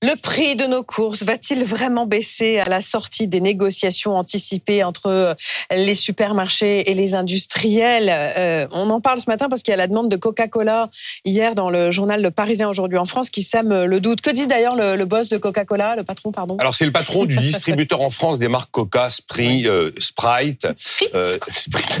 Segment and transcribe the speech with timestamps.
[0.00, 5.34] Le prix de nos courses va-t-il vraiment baisser à la sortie des négociations anticipées entre
[5.72, 8.08] les supermarchés et les industriels?
[8.08, 10.88] Euh, On en parle ce matin parce qu'il y a la demande de Coca-Cola
[11.24, 14.20] hier dans le journal Le Parisien aujourd'hui en France qui sème le doute.
[14.20, 16.56] Que dit d'ailleurs le, boss de Coca-Cola, le patron, pardon?
[16.58, 20.68] Alors c'est le patron du distributeur en France des marques Coca, Sprite, euh, Sprite,
[21.16, 21.38] euh,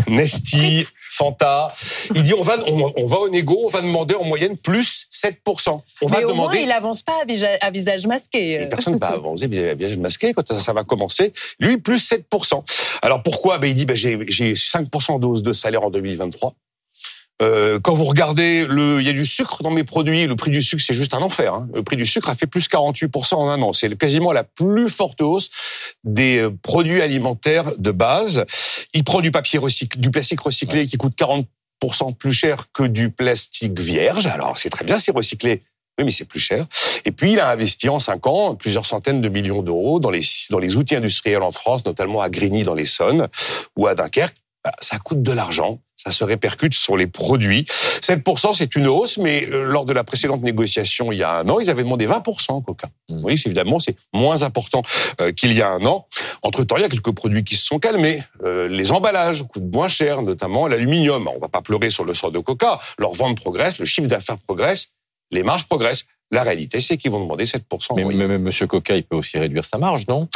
[0.06, 1.74] Nesty, Fanta.
[2.14, 5.80] Il dit on va on, va au négo, on va demander en moyenne plus 7%.
[6.00, 6.58] On va au demander.
[6.58, 7.22] Moins, il avance pas
[7.60, 8.62] à visage masqué.
[8.62, 11.32] Et personne ne va avancer visage masqué quand ça, va commencer.
[11.58, 12.62] Lui plus 7%.
[13.02, 13.58] Alors pourquoi?
[13.58, 14.16] Ben, il dit ben, j'ai
[14.54, 16.54] 5% de hausse de salaire en 2023.
[17.40, 20.26] Euh, quand vous regardez, il y a du sucre dans mes produits.
[20.26, 21.54] Le prix du sucre, c'est juste un enfer.
[21.54, 21.68] Hein.
[21.72, 23.72] Le prix du sucre a fait plus 48% en un an.
[23.72, 25.50] C'est quasiment la plus forte hausse
[26.04, 28.44] des euh, produits alimentaires de base.
[28.92, 33.10] Il prend du papier recyclé, du plastique recyclé qui coûte 40% plus cher que du
[33.10, 34.26] plastique vierge.
[34.26, 35.62] Alors c'est très bien, c'est recyclé.
[35.98, 36.66] Oui, mais c'est plus cher.
[37.04, 40.22] Et puis, il a investi en cinq ans plusieurs centaines de millions d'euros dans les,
[40.50, 43.28] dans les outils industriels en France, notamment à Grigny dans l'Essonne
[43.76, 44.36] ou à Dunkerque.
[44.80, 47.66] Ça coûte de l'argent ça se répercute sur les produits.
[48.00, 51.48] 7%, c'est une hausse, mais euh, lors de la précédente négociation, il y a un
[51.48, 52.88] an, ils avaient demandé 20% Coca.
[53.08, 53.24] Mmh.
[53.24, 54.82] Oui, évidemment, c'est moins important
[55.20, 56.06] euh, qu'il y a un an.
[56.42, 58.22] Entre-temps, il y a quelques produits qui se sont calmés.
[58.44, 61.28] Euh, les emballages coûtent moins cher, notamment l'aluminium.
[61.34, 62.78] On va pas pleurer sur le sort de Coca.
[62.98, 64.92] Leur vente progresse, le chiffre d'affaires progresse,
[65.30, 66.04] les marges progressent.
[66.30, 67.94] La réalité, c'est qu'ils vont demander 7%.
[67.96, 70.28] Mais même Monsieur Coca, il peut aussi réduire sa marge, non?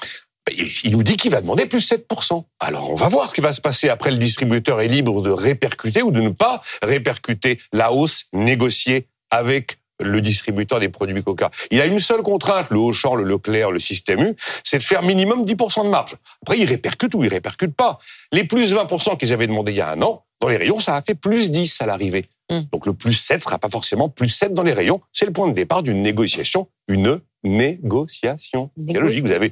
[0.85, 2.45] Il nous dit qu'il va demander plus 7%.
[2.59, 3.89] Alors on va voir ce qui va se passer.
[3.89, 9.07] Après, le distributeur est libre de répercuter ou de ne pas répercuter la hausse négociée
[9.31, 11.51] avec le distributeur des produits Coca.
[11.71, 15.03] Il a une seule contrainte, le Auchan, le Leclerc, le Système U, c'est de faire
[15.03, 16.17] minimum 10% de marge.
[16.43, 17.99] Après, il répercute ou il répercute pas.
[18.33, 20.97] Les plus 20% qu'ils avaient demandé il y a un an, dans les rayons, ça
[20.97, 22.25] a fait plus 10 à l'arrivée.
[22.53, 22.63] Hmm.
[22.73, 25.01] Donc le plus 7 sera pas forcément plus 7 dans les rayons.
[25.13, 28.71] C'est le point de départ d'une négociation, une négociation.
[28.89, 29.51] C'est logique, vous avez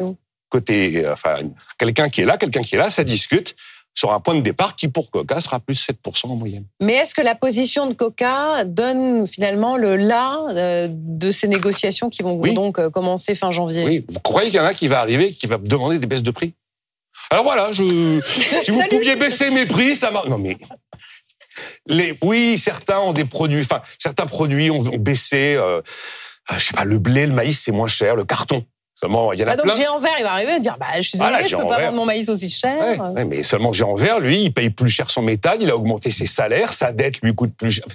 [0.51, 1.37] côté, euh, enfin,
[1.79, 3.57] quelqu'un qui est là, quelqu'un qui est là, ça discute
[3.95, 6.65] sur un point de départ qui, pour Coca, sera plus 7% en moyenne.
[6.81, 12.09] Mais est-ce que la position de Coca donne finalement le là euh, de ces négociations
[12.11, 13.85] qui vont donc euh, commencer fin janvier?
[13.85, 16.23] Oui, vous croyez qu'il y en a qui va arriver, qui va demander des baisses
[16.23, 16.55] de prix?
[17.31, 18.21] Alors voilà, je,
[18.63, 20.29] si vous pouviez baisser mes prix, ça marche.
[20.29, 20.57] Non mais
[21.87, 25.55] les, oui, certains ont des produits, enfin certains produits ont, baissé.
[25.57, 25.81] Euh,
[26.53, 28.65] je sais pas, le blé, le maïs, c'est moins cher, le carton
[29.03, 31.03] il y en a bah donc Géant Vert, il va arriver et dire bah, Je
[31.03, 33.13] suis désolé, je ne peux pas vendre mon maïs aussi cher.
[33.27, 36.27] mais seulement Géant Vert, lui, il paye plus cher son métal, il a augmenté ses
[36.27, 37.87] salaires, sa dette lui coûte plus cher.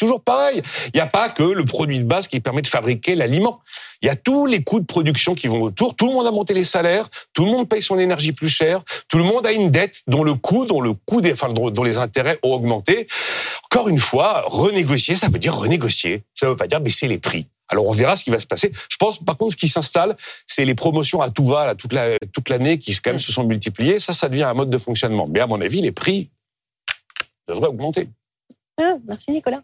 [0.00, 0.62] Toujours pareil.
[0.86, 3.60] Il n'y a pas que le produit de base qui permet de fabriquer l'aliment.
[4.00, 5.94] Il y a tous les coûts de production qui vont autour.
[5.94, 7.06] Tout le monde a monté les salaires.
[7.34, 8.82] Tout le monde paye son énergie plus cher.
[9.08, 11.82] Tout le monde a une dette dont le coût, dont le coût des, enfin, dont
[11.82, 13.08] les intérêts ont augmenté.
[13.66, 16.22] Encore une fois, renégocier, ça veut dire renégocier.
[16.34, 17.46] Ça ne veut pas dire baisser les prix.
[17.68, 18.72] Alors on verra ce qui va se passer.
[18.88, 20.16] Je pense par contre ce qui s'installe,
[20.46, 23.18] c'est les promotions à tout va là, toute la, toute l'année qui quand même mm.
[23.18, 23.98] se sont multipliées.
[23.98, 25.28] Ça, ça devient un mode de fonctionnement.
[25.30, 26.30] Mais à mon avis, les prix
[27.46, 28.08] devraient augmenter.
[28.80, 29.62] Ah, merci Nicolas.